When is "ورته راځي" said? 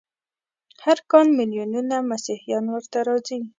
2.69-3.39